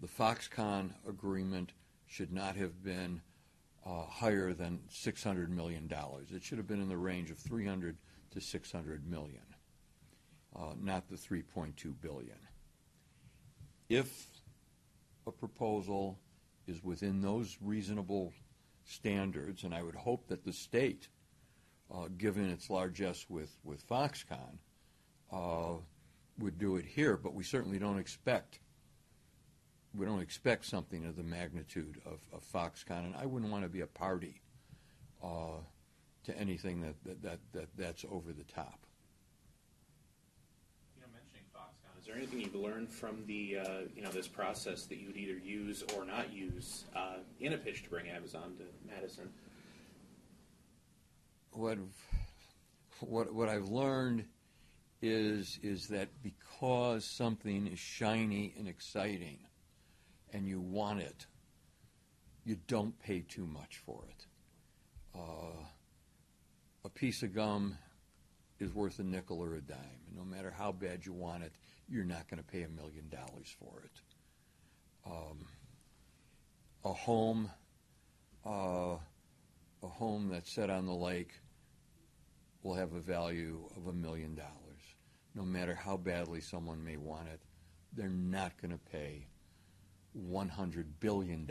the 0.00 0.08
Foxconn 0.08 0.90
agreement 1.08 1.72
should 2.06 2.32
not 2.32 2.56
have 2.56 2.82
been 2.82 3.22
uh, 3.86 4.02
higher 4.06 4.52
than 4.52 4.80
$600 4.90 5.48
million. 5.48 5.88
It 6.34 6.42
should 6.42 6.58
have 6.58 6.66
been 6.66 6.82
in 6.82 6.88
the 6.88 6.96
range 6.96 7.30
of 7.30 7.38
300 7.38 7.96
to 8.32 8.40
600 8.40 9.08
million, 9.08 9.42
uh, 10.56 10.72
not 10.80 11.08
the 11.08 11.16
3.2 11.16 11.94
billion. 12.00 12.38
If 13.88 14.26
a 15.26 15.30
proposal 15.30 16.18
is 16.66 16.82
within 16.82 17.20
those 17.20 17.56
reasonable 17.60 18.32
standards, 18.84 19.64
and 19.64 19.74
I 19.74 19.82
would 19.82 19.94
hope 19.94 20.28
that 20.28 20.44
the 20.44 20.52
state, 20.52 21.08
uh, 21.92 22.08
given 22.16 22.50
its 22.50 22.70
largesse 22.70 23.26
with, 23.28 23.56
with 23.64 23.86
Foxconn, 23.88 24.58
uh, 25.32 25.76
would 26.38 26.58
do 26.58 26.76
it 26.76 26.84
here, 26.84 27.16
but 27.16 27.34
we 27.34 27.44
certainly 27.44 27.78
don't 27.78 27.98
expect 27.98 28.60
we 29.96 30.06
don't 30.06 30.20
expect 30.20 30.66
something 30.66 31.06
of 31.06 31.16
the 31.16 31.22
magnitude 31.22 32.00
of, 32.04 32.20
of 32.32 32.42
Foxconn, 32.52 33.04
and 33.04 33.14
I 33.16 33.26
wouldn't 33.26 33.50
want 33.50 33.62
to 33.62 33.68
be 33.68 33.80
a 33.80 33.86
party 33.86 34.40
uh, 35.22 35.60
to 36.24 36.36
anything 36.36 36.80
that, 36.80 36.94
that, 37.04 37.22
that, 37.22 37.38
that 37.52 37.68
that's 37.76 38.04
over 38.10 38.32
the 38.32 38.42
top. 38.44 38.86
You 40.96 41.02
know, 41.02 41.08
mentioning 41.12 41.44
Foxconn, 41.54 42.00
is 42.00 42.03
there 42.14 42.22
anything 42.22 42.40
you've 42.40 42.54
learned 42.54 42.88
from 42.88 43.24
the 43.26 43.58
uh, 43.58 43.68
you 43.94 44.02
know 44.02 44.10
this 44.10 44.28
process 44.28 44.84
that 44.84 44.98
you 44.98 45.08
would 45.08 45.16
either 45.16 45.36
use 45.36 45.82
or 45.96 46.04
not 46.04 46.32
use 46.32 46.84
uh, 46.94 47.16
in 47.40 47.52
a 47.52 47.58
pitch 47.58 47.82
to 47.82 47.90
bring 47.90 48.08
Amazon 48.08 48.54
to 48.58 48.64
Madison? 48.94 49.28
What 51.52 51.78
what 53.00 53.34
what 53.34 53.48
I've 53.48 53.68
learned 53.68 54.24
is 55.02 55.58
is 55.62 55.88
that 55.88 56.08
because 56.22 57.04
something 57.04 57.66
is 57.66 57.78
shiny 57.78 58.54
and 58.58 58.68
exciting, 58.68 59.38
and 60.32 60.46
you 60.46 60.60
want 60.60 61.00
it, 61.00 61.26
you 62.44 62.56
don't 62.68 62.96
pay 63.00 63.20
too 63.20 63.46
much 63.46 63.82
for 63.84 64.04
it. 64.08 64.26
Uh, 65.16 65.64
a 66.84 66.88
piece 66.88 67.22
of 67.22 67.34
gum 67.34 67.76
is 68.64 68.74
worth 68.74 68.98
a 68.98 69.04
nickel 69.04 69.40
or 69.40 69.54
a 69.54 69.60
dime. 69.60 70.00
And 70.08 70.16
no 70.16 70.24
matter 70.24 70.50
how 70.50 70.72
bad 70.72 71.04
you 71.04 71.12
want 71.12 71.44
it, 71.44 71.52
you're 71.88 72.04
not 72.04 72.28
going 72.28 72.42
to 72.42 72.48
pay 72.48 72.62
a 72.62 72.68
million 72.68 73.08
dollars 73.08 73.54
for 73.58 73.82
it. 73.84 74.00
Um, 75.06 75.46
a 76.84 76.92
home, 76.92 77.50
uh, 78.44 78.96
a 79.82 79.86
home 79.86 80.28
that's 80.30 80.52
set 80.54 80.70
on 80.70 80.86
the 80.86 80.94
lake 80.94 81.32
will 82.62 82.74
have 82.74 82.94
a 82.94 83.00
value 83.00 83.68
of 83.76 83.86
a 83.86 83.92
million 83.92 84.34
dollars. 84.34 84.50
No 85.34 85.42
matter 85.42 85.74
how 85.74 85.96
badly 85.96 86.40
someone 86.40 86.82
may 86.82 86.96
want 86.96 87.28
it, 87.28 87.40
they're 87.92 88.08
not 88.08 88.60
going 88.60 88.70
to 88.70 88.90
pay 88.90 89.26
$100 90.30 90.84
billion 91.00 91.48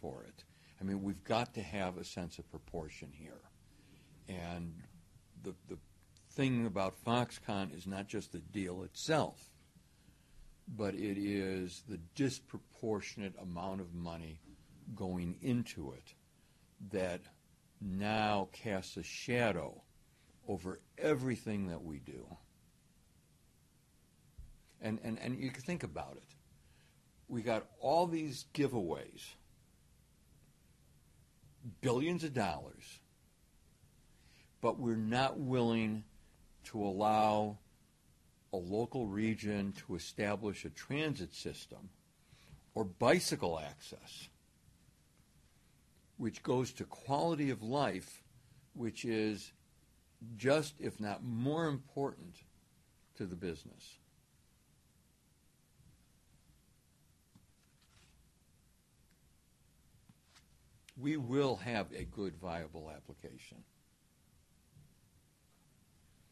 for 0.00 0.24
it. 0.24 0.44
I 0.80 0.84
mean, 0.84 1.02
we've 1.02 1.22
got 1.24 1.54
to 1.54 1.62
have 1.62 1.96
a 1.96 2.04
sense 2.04 2.38
of 2.38 2.50
proportion 2.50 3.10
here. 3.12 3.40
And 4.28 4.74
the, 5.42 5.54
the 5.68 5.78
thing 6.40 6.64
about 6.64 7.04
Foxconn 7.04 7.76
is 7.76 7.86
not 7.86 8.08
just 8.08 8.32
the 8.32 8.38
deal 8.38 8.82
itself, 8.82 9.50
but 10.66 10.94
it 10.94 11.18
is 11.18 11.82
the 11.86 11.98
disproportionate 12.14 13.34
amount 13.42 13.82
of 13.82 13.92
money 13.92 14.40
going 14.94 15.36
into 15.42 15.92
it 15.92 16.14
that 16.92 17.20
now 17.78 18.48
casts 18.52 18.96
a 18.96 19.02
shadow 19.02 19.82
over 20.48 20.80
everything 20.96 21.66
that 21.68 21.84
we 21.84 21.98
do. 21.98 22.24
And, 24.80 24.98
and, 25.04 25.18
and 25.18 25.38
you 25.38 25.50
can 25.50 25.62
think 25.62 25.82
about 25.82 26.16
it 26.16 26.34
we 27.28 27.42
got 27.42 27.66
all 27.80 28.06
these 28.06 28.46
giveaways, 28.54 29.34
billions 31.82 32.24
of 32.24 32.32
dollars, 32.32 32.98
but 34.62 34.80
we're 34.80 34.96
not 34.96 35.38
willing 35.38 36.02
to 36.70 36.82
allow 36.82 37.58
a 38.52 38.56
local 38.56 39.06
region 39.06 39.72
to 39.86 39.94
establish 39.94 40.64
a 40.64 40.70
transit 40.70 41.34
system 41.34 41.90
or 42.74 42.84
bicycle 42.84 43.58
access, 43.58 44.28
which 46.16 46.42
goes 46.42 46.72
to 46.72 46.84
quality 46.84 47.50
of 47.50 47.62
life, 47.62 48.22
which 48.74 49.04
is 49.04 49.52
just, 50.36 50.74
if 50.80 51.00
not 51.00 51.24
more 51.24 51.66
important, 51.66 52.36
to 53.16 53.26
the 53.26 53.36
business. 53.36 53.98
we 61.00 61.16
will 61.16 61.56
have 61.56 61.86
a 61.96 62.04
good, 62.04 62.36
viable 62.36 62.90
application. 62.94 63.58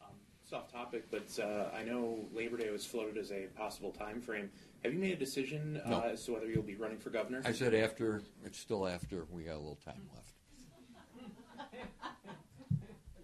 Um, 0.01 0.15
it's 0.49 0.55
off 0.55 0.71
topic, 0.71 1.05
but 1.11 1.27
uh, 1.39 1.69
I 1.77 1.83
know 1.83 2.25
Labor 2.33 2.57
Day 2.57 2.71
was 2.71 2.83
floated 2.83 3.19
as 3.19 3.31
a 3.31 3.45
possible 3.55 3.91
time 3.91 4.19
frame. 4.19 4.49
Have 4.83 4.93
you 4.93 4.99
made 4.99 5.13
a 5.13 5.15
decision 5.15 5.79
uh, 5.85 6.09
as 6.11 6.25
to 6.25 6.33
whether 6.33 6.47
you'll 6.47 6.63
be 6.63 6.75
running 6.75 6.97
for 6.97 7.11
governor? 7.11 7.43
I 7.45 7.51
said 7.51 7.75
after, 7.75 8.23
it's 8.43 8.57
still 8.57 8.87
after, 8.87 9.27
we 9.29 9.43
got 9.43 9.55
a 9.55 9.57
little 9.57 9.79
time 9.85 10.09
left. 10.15 10.33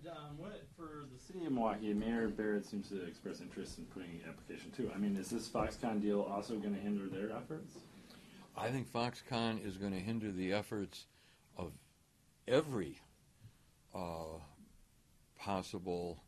Um, 0.07 0.37
what 0.37 0.61
for 0.77 1.07
the 1.11 1.19
city 1.19 1.45
of 1.45 1.51
Milwaukee? 1.51 1.91
Mayor 1.93 2.29
Barrett 2.29 2.63
seems 2.65 2.87
to 2.89 3.03
express 3.05 3.41
interest 3.41 3.79
in 3.79 3.85
putting 3.85 4.11
an 4.11 4.21
application 4.29 4.71
too. 4.71 4.89
I 4.95 4.97
mean, 4.97 5.17
is 5.17 5.29
this 5.29 5.49
Foxconn 5.49 5.99
deal 5.99 6.21
also 6.21 6.55
going 6.55 6.73
to 6.75 6.79
hinder 6.79 7.07
their 7.07 7.35
efforts? 7.35 7.79
I 8.55 8.69
think 8.69 8.87
Foxconn 8.89 9.65
is 9.65 9.77
going 9.77 9.91
to 9.91 9.99
hinder 9.99 10.31
the 10.31 10.53
efforts 10.53 11.07
of 11.57 11.73
every 12.47 13.01
uh, 13.95 14.37
possible 15.37 16.23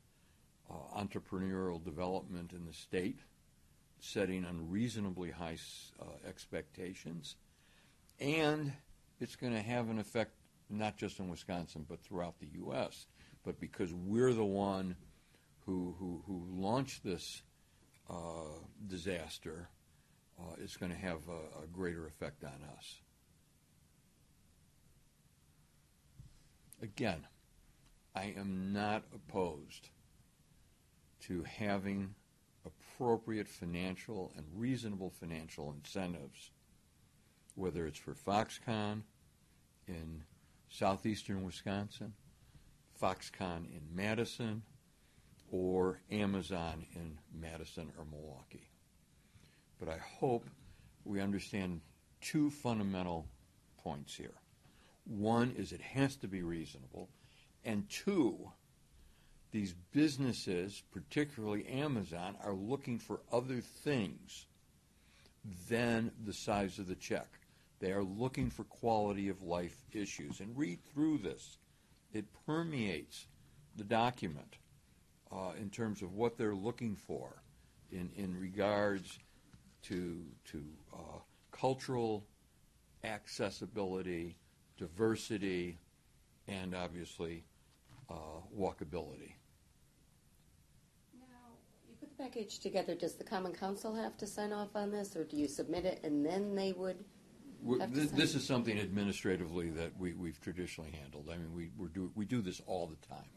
uh, 0.69 0.99
entrepreneurial 0.99 1.83
development 1.83 2.53
in 2.53 2.65
the 2.65 2.73
state, 2.73 3.19
setting 3.99 4.45
unreasonably 4.45 5.31
high 5.31 5.57
uh, 5.99 6.05
expectations, 6.27 7.35
and 8.19 8.73
it's 9.19 9.35
going 9.35 9.53
to 9.53 9.61
have 9.61 9.89
an 9.89 9.99
effect 9.99 10.31
not 10.69 10.97
just 10.97 11.19
in 11.19 11.29
Wisconsin 11.29 11.85
but 11.87 12.01
throughout 12.01 12.39
the 12.39 12.49
U.S. 12.55 13.07
But 13.43 13.59
because 13.59 13.93
we're 13.93 14.33
the 14.33 14.43
one 14.43 14.95
who 15.65 15.95
who, 15.99 16.21
who 16.27 16.43
launched 16.49 17.03
this 17.03 17.41
uh, 18.09 18.59
disaster, 18.87 19.69
uh, 20.39 20.55
it's 20.61 20.77
going 20.77 20.91
to 20.91 20.97
have 20.97 21.21
a, 21.29 21.63
a 21.63 21.67
greater 21.71 22.05
effect 22.07 22.43
on 22.43 22.59
us. 22.77 22.95
Again, 26.81 27.25
I 28.15 28.33
am 28.37 28.71
not 28.71 29.03
opposed 29.13 29.89
to 31.27 31.43
having 31.43 32.13
appropriate 32.65 33.47
financial 33.47 34.31
and 34.35 34.45
reasonable 34.53 35.09
financial 35.09 35.71
incentives, 35.71 36.51
whether 37.55 37.85
it's 37.85 37.99
for 37.99 38.13
Foxconn 38.13 39.03
in 39.87 40.23
southeastern 40.69 41.43
Wisconsin, 41.43 42.13
Foxconn 43.01 43.65
in 43.65 43.81
Madison, 43.93 44.63
or 45.51 46.01
Amazon 46.11 46.85
in 46.95 47.17
Madison 47.33 47.91
or 47.97 48.05
Milwaukee. 48.05 48.69
But 49.79 49.89
I 49.89 49.97
hope 49.97 50.49
we 51.05 51.21
understand 51.21 51.81
two 52.19 52.49
fundamental 52.49 53.27
points 53.77 54.13
here. 54.15 54.33
One 55.05 55.53
is 55.57 55.71
it 55.71 55.81
has 55.81 56.17
to 56.17 56.27
be 56.27 56.41
reasonable, 56.41 57.09
and 57.63 57.89
two, 57.89 58.51
these 59.51 59.73
businesses, 59.93 60.83
particularly 60.91 61.65
Amazon, 61.67 62.35
are 62.43 62.53
looking 62.53 62.99
for 62.99 63.21
other 63.31 63.61
things 63.61 64.45
than 65.69 66.11
the 66.25 66.33
size 66.33 66.79
of 66.79 66.87
the 66.87 66.95
check. 66.95 67.27
They 67.79 67.91
are 67.91 68.03
looking 68.03 68.49
for 68.49 68.63
quality 68.65 69.29
of 69.29 69.41
life 69.41 69.75
issues. 69.93 70.39
And 70.39 70.57
read 70.57 70.79
through 70.93 71.19
this, 71.19 71.57
it 72.13 72.25
permeates 72.45 73.27
the 73.75 73.83
document 73.83 74.57
uh, 75.31 75.51
in 75.59 75.69
terms 75.69 76.01
of 76.01 76.13
what 76.13 76.37
they're 76.37 76.55
looking 76.55 76.95
for 76.95 77.41
in, 77.91 78.09
in 78.15 78.37
regards 78.37 79.19
to, 79.83 80.21
to 80.51 80.63
uh, 80.93 81.19
cultural 81.51 82.25
accessibility, 83.03 84.37
diversity, 84.77 85.77
and 86.47 86.75
obviously 86.75 87.43
uh, 88.09 88.13
walkability. 88.57 89.33
Now, 91.19 91.55
you 91.87 91.93
put 91.99 92.06
the 92.06 92.06
package 92.17 92.59
together, 92.59 92.95
does 92.95 93.15
the 93.15 93.23
Common 93.23 93.53
Council 93.53 93.93
have 93.95 94.17
to 94.17 94.27
sign 94.27 94.51
off 94.51 94.75
on 94.75 94.91
this, 94.91 95.15
or 95.15 95.23
do 95.23 95.37
you 95.37 95.47
submit 95.47 95.85
it 95.85 95.99
and 96.03 96.25
then 96.25 96.55
they 96.55 96.71
would? 96.73 97.03
We're- 97.61 97.81
Have 97.81 97.91
to 97.93 97.99
This, 97.99 98.09
sign. 98.09 98.19
this 98.19 98.35
is 98.35 98.45
something 98.45 98.79
administratively 98.79 99.69
that 99.71 99.97
we, 99.97 100.13
we've 100.13 100.39
traditionally 100.41 100.91
handled. 100.91 101.29
I 101.31 101.37
mean, 101.37 101.53
we, 101.53 101.71
we're 101.77 101.87
do, 101.87 102.11
we 102.15 102.25
do 102.25 102.41
this 102.41 102.61
all 102.65 102.87
the 102.87 103.07
time. 103.07 103.29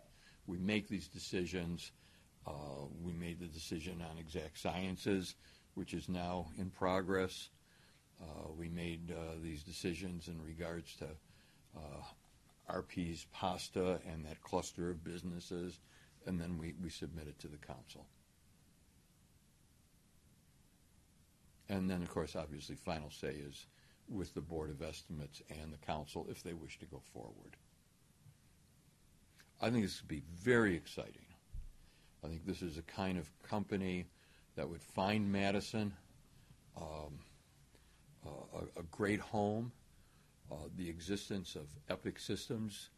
We 0.47 0.59
make 0.59 0.89
these 0.89 1.09
decisions. 1.09 1.93
Uh, 2.47 2.87
we 3.03 3.13
made 3.13 3.39
the 3.41 3.47
decision 3.47 4.03
on 4.03 4.19
exact 4.19 4.59
sciences, 4.59 5.37
which 5.75 5.95
is 5.95 6.09
now 6.09 6.51
in 6.59 6.71
progress. 6.71 7.51
Uh, 8.21 8.51
we 8.57 8.69
made 8.69 9.11
uh, 9.13 9.35
these 9.43 9.63
decisions 9.63 10.29
in 10.29 10.41
regards 10.43 10.95
to 10.97 11.07
uh, 11.77 12.03
RP's 12.73 13.27
pasta 13.33 14.01
and 14.07 14.25
that 14.27 14.43
cluster 14.43 14.91
of 14.91 15.03
businesses, 15.03 15.79
and 16.27 16.39
then 16.41 16.59
we, 16.59 16.75
we 16.83 16.91
submit 16.91 17.27
it 17.27 17.39
to 17.39 17.49
the 17.49 17.57
council. 17.57 18.07
And 21.71 21.89
then, 21.89 22.03
of 22.03 22.11
course, 22.11 22.35
obviously, 22.35 22.75
final 22.75 23.11
say 23.11 23.29
is 23.29 23.67
with 24.09 24.35
the 24.35 24.41
Board 24.41 24.71
of 24.71 24.83
Estimates 24.83 25.41
and 25.49 25.73
the 25.73 25.79
council 25.79 26.27
if 26.29 26.43
they 26.43 26.53
wish 26.53 26.81
to 26.81 26.87
go 26.87 27.01
forward. 27.13 27.57
I 29.63 29.71
think 29.71 29.85
this 29.85 30.03
would 30.03 30.09
be 30.09 30.25
very 30.43 30.75
exciting. 30.75 31.27
I 32.25 32.27
think 32.27 32.45
this 32.45 32.61
is 32.61 32.77
a 32.77 32.83
kind 32.83 33.19
of 33.19 33.31
company 33.49 34.07
that 34.57 34.69
would 34.69 34.83
find 34.83 35.31
Madison 35.31 35.93
um, 36.77 37.21
a, 38.27 38.81
a 38.81 38.83
great 38.91 39.21
home. 39.21 39.71
Uh, 40.51 40.57
the 40.77 40.89
existence 40.89 41.55
of 41.55 41.69
Epic 41.89 42.19
Systems 42.19 42.91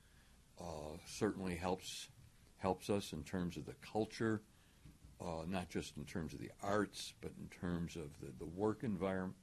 uh, 0.59 0.97
certainly 1.07 1.57
helps 1.57 2.09
helps 2.57 2.89
us 2.89 3.13
in 3.13 3.23
terms 3.25 3.57
of 3.59 3.67
the 3.67 3.75
culture, 3.93 4.41
uh, 5.23 5.45
not 5.47 5.69
just 5.69 5.97
in 5.97 6.05
terms 6.05 6.33
of 6.33 6.41
the 6.41 6.51
arts, 6.63 7.15
but 7.21 7.33
in 7.39 7.49
terms 7.49 7.97
of 7.97 8.09
the, 8.21 8.33
the 8.39 8.45
work 8.45 8.83
environment. 8.83 9.37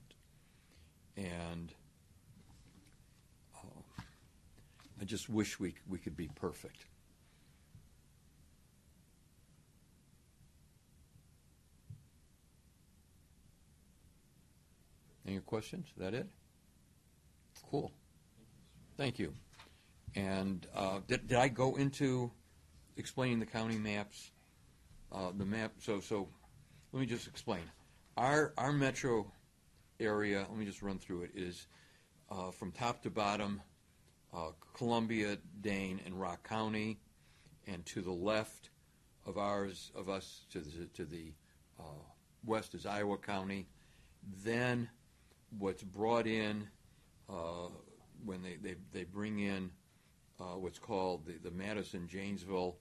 And 1.16 1.74
uh, 3.56 4.02
I 5.00 5.06
just 5.06 5.30
wish 5.30 5.60
we, 5.60 5.76
we 5.88 5.98
could 5.98 6.18
be 6.18 6.30
perfect. 6.36 6.86
Any 15.26 15.40
questions? 15.40 15.88
Is 15.88 15.94
that 15.98 16.14
it? 16.14 16.28
Cool. 17.70 17.92
Thank 18.98 19.20
you. 19.20 19.34
And 20.16 20.66
uh, 20.76 21.00
did, 21.08 21.28
did 21.28 21.38
I 21.38 21.50
go 21.50 21.76
into 21.76 22.32
explaining 22.98 23.40
the 23.40 23.46
county 23.46 23.78
maps? 23.78 24.32
Uh, 25.12 25.32
the 25.38 25.46
map. 25.46 25.74
So 25.80 26.00
so, 26.00 26.28
let 26.92 27.00
me 27.00 27.06
just 27.06 27.28
explain. 27.28 27.64
Our 28.18 28.54
our 28.58 28.72
metro 28.72 29.32
area. 30.00 30.46
Let 30.50 30.58
me 30.58 30.66
just 30.66 30.82
run 30.82 31.00
through 31.00 31.24
it. 31.24 31.32
Is 31.36 31.68
uh, 32.30 32.52
from 32.52 32.72
top 32.72 33.02
to 33.04 33.10
bottom, 33.10 33.62
uh, 34.34 34.52
Columbia, 34.74 35.38
Dane, 35.62 36.00
and 36.06 36.20
Rock 36.20 36.48
County, 36.48 37.00
and 37.68 37.86
to 37.88 38.02
the 38.02 38.12
left 38.12 38.70
of 39.26 39.38
ours 39.38 39.92
of 39.96 40.10
us 40.10 40.46
to 40.52 40.60
the 40.60 40.86
to 40.94 41.06
the 41.06 41.34
uh, 41.80 42.04
west 42.46 42.76
is 42.76 42.86
Iowa 42.86 43.18
County. 43.18 43.68
Then 44.44 44.90
what's 45.58 45.84
brought 45.84 46.28
in 46.28 46.68
uh, 47.30 47.70
when 48.26 48.42
they, 48.44 48.58
they, 48.62 48.76
they 48.92 49.04
bring 49.04 49.40
in 49.40 49.72
uh, 50.40 50.58
what's 50.58 50.80
called 50.80 51.26
the, 51.26 51.34
the 51.42 51.52
Madison 51.52 52.08
Janesville 52.08 52.78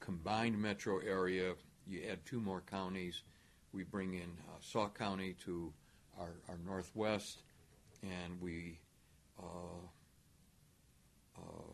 combined 0.00 0.60
metro 0.60 0.98
area. 0.98 1.54
You 1.86 2.02
add 2.10 2.24
two 2.24 2.40
more 2.40 2.62
counties. 2.62 3.22
We 3.72 3.82
bring 3.84 4.14
in 4.14 4.30
uh, 4.48 4.58
Sauk 4.60 4.98
County 4.98 5.36
to 5.44 5.72
our, 6.18 6.34
our 6.48 6.58
northwest, 6.64 7.42
and 8.02 8.40
we 8.40 8.78
uh, 9.38 9.86
uh, 11.36 11.72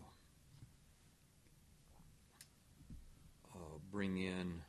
uh, 3.55 3.79
bring 3.91 4.19
in 4.19 4.61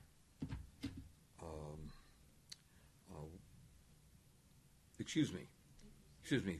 um, 1.42 1.92
uh, 3.12 3.26
excuse 5.00 5.34
me, 5.34 5.48
excuse 6.22 6.44
me. 6.44 6.60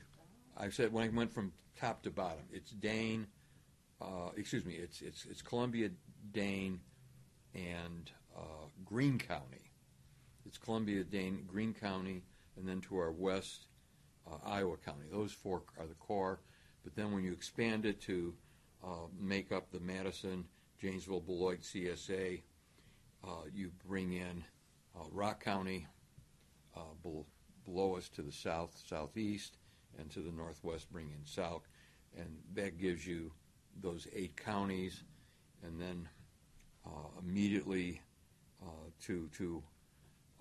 I 0.56 0.70
said 0.70 0.92
when 0.92 1.04
I 1.04 1.08
went 1.08 1.32
from 1.32 1.52
top 1.78 2.02
to 2.02 2.10
bottom, 2.10 2.44
it's 2.52 2.70
Dane. 2.70 3.26
Uh, 4.00 4.30
excuse 4.36 4.64
me, 4.64 4.74
it's 4.74 5.00
it's 5.00 5.26
it's 5.30 5.42
Columbia, 5.42 5.90
Dane, 6.32 6.80
and 7.54 8.10
uh, 8.36 8.66
Green 8.84 9.18
County. 9.18 9.70
It's 10.44 10.58
Columbia, 10.58 11.04
Dane, 11.04 11.44
Green 11.46 11.74
County, 11.74 12.22
and 12.56 12.68
then 12.68 12.80
to 12.82 12.96
our 12.98 13.10
west, 13.12 13.66
uh, 14.30 14.36
Iowa 14.44 14.76
County. 14.76 15.06
Those 15.10 15.32
four 15.32 15.62
are 15.78 15.86
the 15.86 15.94
core. 15.94 16.40
But 16.84 16.94
then 16.94 17.12
when 17.12 17.24
you 17.24 17.32
expand 17.32 17.84
it 17.84 18.00
to 18.02 18.34
uh, 18.84 19.08
make 19.18 19.50
up 19.50 19.70
the 19.70 19.80
Madison, 19.80 20.44
Janesville, 20.80 21.20
Beloit, 21.20 21.62
CSA, 21.62 22.42
uh, 23.24 23.28
you 23.52 23.72
bring 23.86 24.12
in 24.12 24.44
uh, 24.94 25.04
Rock 25.10 25.42
County, 25.42 25.86
uh, 26.76 26.94
bel- 27.02 27.26
below 27.64 27.96
us 27.96 28.08
to 28.10 28.22
the 28.22 28.32
south, 28.32 28.80
southeast, 28.86 29.56
and 29.98 30.10
to 30.10 30.20
the 30.20 30.30
northwest, 30.30 30.92
bring 30.92 31.06
in 31.06 31.24
Sauk, 31.24 31.64
and 32.16 32.28
that 32.54 32.78
gives 32.78 33.06
you 33.06 33.32
those 33.80 34.06
eight 34.14 34.36
counties, 34.36 35.02
and 35.62 35.80
then 35.80 36.08
immediately 37.18 38.00
uh, 38.62 38.90
to 39.02 39.28
to 39.38 39.62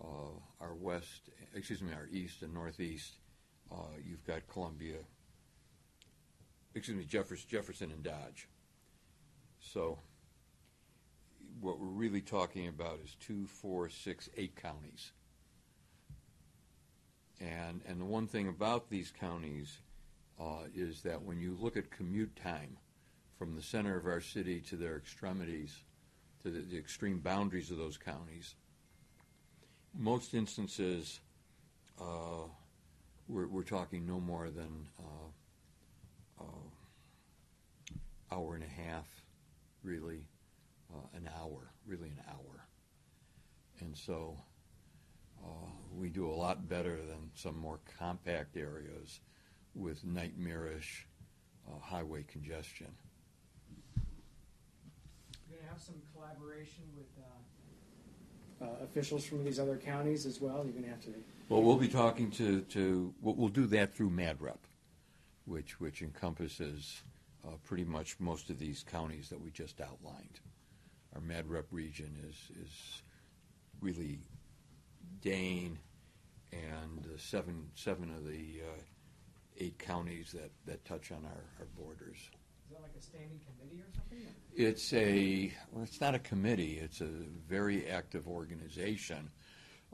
uh, 0.04 0.40
our 0.62 0.76
west, 0.76 1.30
excuse 1.54 1.82
me, 1.82 1.94
our 1.94 2.08
east 2.12 2.42
and 2.42 2.54
northeast, 2.54 3.18
uh, 3.72 3.96
you've 4.06 4.26
got 4.26 4.48
Columbia, 4.48 4.98
excuse 6.74 6.98
me, 6.98 7.06
Jefferson, 7.06 7.46
Jefferson 7.50 7.92
and 7.92 8.04
Dodge. 8.04 8.48
So 9.60 10.00
what 11.62 11.80
we're 11.80 11.88
really 11.88 12.22
talking 12.22 12.68
about 12.68 13.00
is 13.04 13.16
two, 13.20 13.46
four, 13.46 13.90
six, 13.90 14.30
eight 14.38 14.56
counties. 14.56 15.12
And, 17.40 17.82
and 17.88 18.00
the 18.00 18.06
one 18.06 18.28
thing 18.28 18.48
about 18.48 18.90
these 18.90 19.12
counties 19.12 19.80
uh, 20.40 20.68
is 20.74 21.02
that 21.02 21.22
when 21.22 21.40
you 21.40 21.58
look 21.60 21.78
at 21.78 21.92
commute 21.92 22.36
time 22.36 22.78
from 23.38 23.56
the 23.56 23.62
center 23.62 23.98
of 23.98 24.06
our 24.06 24.22
city 24.22 24.62
to 24.62 24.76
their 24.76 24.98
extremities, 24.98 25.84
to 26.46 26.52
the, 26.52 26.60
the 26.60 26.78
extreme 26.78 27.20
boundaries 27.20 27.72
of 27.72 27.78
those 27.78 27.98
counties, 27.98 28.54
most 29.98 30.36
instances, 30.36 31.20
uh, 32.00 32.48
we're, 33.28 33.48
we're 33.48 33.64
talking 33.64 34.06
no 34.06 34.20
more 34.20 34.50
than 34.52 34.88
uh, 35.00 36.44
uh, 36.44 38.36
hour 38.36 38.54
and 38.54 38.64
a 38.64 38.82
half, 38.82 39.08
really, 39.84 40.28
uh, 40.94 41.18
an 41.18 41.28
hour, 41.42 41.72
really 41.88 42.10
an 42.10 42.22
hour. 42.30 42.68
And 43.80 43.98
so 43.98 44.38
uh, 45.44 45.70
we 45.98 46.10
do 46.10 46.30
a 46.30 46.36
lot 46.36 46.70
better 46.70 46.98
than 46.98 47.32
some 47.34 47.58
more 47.58 47.80
compact 47.98 48.56
areas 48.56 49.20
with 49.74 50.06
nightmarish 50.06 51.08
highway 51.82 52.24
congestion. 52.28 52.94
Have 55.70 55.82
some 55.82 55.96
collaboration 56.14 56.84
with 56.96 57.08
uh, 58.62 58.66
uh, 58.66 58.84
officials 58.84 59.26
from 59.26 59.44
these 59.44 59.60
other 59.60 59.78
counties 59.78 60.26
as 60.26 60.40
well. 60.40 60.64
You're 60.64 60.74
gonna 60.74 60.88
have 60.88 61.02
to. 61.02 61.14
Well, 61.50 61.64
we'll 61.64 61.78
be 61.78 61.88
talking 61.88 62.32
to, 62.32 62.62
to 62.62 63.14
we'll, 63.22 63.36
we'll 63.36 63.50
do 63.50 63.66
that 63.68 63.96
through 63.96 64.12
MadRep, 64.12 64.58
which, 65.46 65.80
which 65.80 66.02
encompasses 66.02 67.04
uh, 67.46 67.52
pretty 67.64 67.84
much 67.84 68.20
most 68.20 68.50
of 68.50 68.60
these 68.60 68.84
counties 68.90 69.30
that 69.30 69.40
we 69.42 69.52
just 69.52 69.82
outlined. 69.82 70.40
Our 71.14 71.22
MadRep 71.22 71.66
region 71.72 72.16
is, 72.28 72.58
is 72.64 73.02
really 73.82 74.20
Dane 75.22 75.78
and 76.52 77.08
seven, 77.18 77.70
seven 77.76 78.12
of 78.12 78.26
the 78.26 78.62
uh, 78.64 78.82
eight 79.60 79.78
counties 79.80 80.32
that, 80.32 80.52
that 80.66 80.86
touch 80.86 81.12
on 81.12 81.24
our, 81.26 81.44
our 81.60 81.68
borders. 81.78 82.30
Is 82.66 82.72
that 82.72 82.82
like 82.82 82.96
a 82.98 83.02
standing 83.02 83.40
committee 83.46 83.82
or 83.82 83.92
something? 83.94 84.28
It's 84.56 84.94
a, 84.94 85.54
well, 85.72 85.84
it's 85.84 86.02
not 86.02 86.16
a 86.16 86.20
committee, 86.20 86.80
it's 86.82 87.02
a 87.02 87.10
very 87.48 87.88
active 87.88 88.28
organization. 88.28 89.30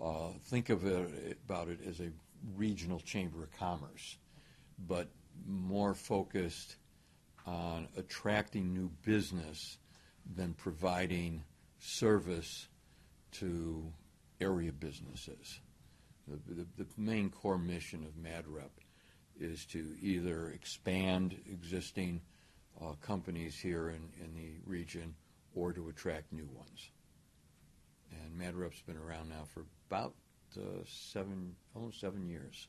Uh, 0.01 0.29
think 0.45 0.69
of 0.69 0.85
it, 0.85 1.37
about 1.45 1.67
it 1.67 1.79
as 1.87 1.99
a 1.99 2.09
regional 2.55 2.99
chamber 2.99 3.43
of 3.43 3.51
commerce, 3.57 4.17
but 4.87 5.09
more 5.45 5.93
focused 5.93 6.75
on 7.45 7.87
attracting 7.97 8.73
new 8.73 8.89
business 9.03 9.77
than 10.35 10.53
providing 10.53 11.43
service 11.79 12.67
to 13.31 13.91
area 14.39 14.71
businesses. 14.71 15.59
The, 16.27 16.53
the, 16.53 16.67
the 16.77 16.85
main 16.97 17.29
core 17.29 17.57
mission 17.57 18.05
of 18.05 18.11
MadRep 18.13 18.69
is 19.39 19.65
to 19.65 19.95
either 20.01 20.49
expand 20.49 21.35
existing 21.51 22.21
uh, 22.81 22.93
companies 23.01 23.59
here 23.59 23.89
in, 23.89 24.09
in 24.23 24.33
the 24.35 24.53
region 24.65 25.13
or 25.55 25.73
to 25.73 25.89
attract 25.89 26.31
new 26.31 26.47
ones. 26.55 26.89
And 28.11 28.39
MadRep's 28.39 28.81
been 28.81 28.97
around 28.97 29.29
now 29.29 29.43
for 29.53 29.65
about 29.89 30.13
uh, 30.57 30.83
seven, 30.85 31.55
almost 31.75 31.99
seven 31.99 32.27
years. 32.27 32.67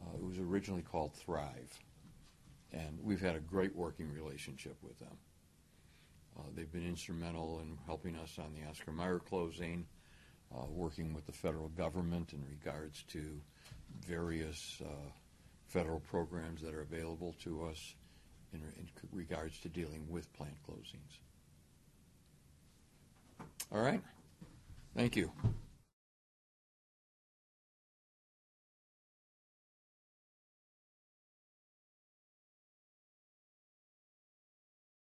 Uh, 0.00 0.16
it 0.16 0.24
was 0.24 0.38
originally 0.38 0.82
called 0.82 1.14
Thrive, 1.14 1.78
and 2.72 2.98
we've 3.02 3.20
had 3.20 3.36
a 3.36 3.40
great 3.40 3.74
working 3.76 4.10
relationship 4.12 4.76
with 4.82 4.98
them. 4.98 5.16
Uh, 6.38 6.42
they've 6.54 6.72
been 6.72 6.86
instrumental 6.86 7.60
in 7.60 7.76
helping 7.86 8.16
us 8.16 8.38
on 8.38 8.54
the 8.54 8.66
Oscar 8.68 8.92
Mayer 8.92 9.18
closing, 9.18 9.84
uh, 10.54 10.64
working 10.70 11.12
with 11.12 11.26
the 11.26 11.32
federal 11.32 11.68
government 11.68 12.32
in 12.32 12.42
regards 12.48 13.02
to 13.08 13.40
various 14.06 14.80
uh, 14.82 15.10
federal 15.68 16.00
programs 16.00 16.62
that 16.62 16.74
are 16.74 16.82
available 16.82 17.34
to 17.42 17.64
us 17.64 17.94
in 18.52 18.60
regards 19.12 19.58
to 19.60 19.68
dealing 19.68 20.06
with 20.08 20.32
plant 20.34 20.56
closings. 20.68 21.18
All 23.72 23.80
right. 23.80 24.00
Thank 24.96 25.16
you. 25.16 25.30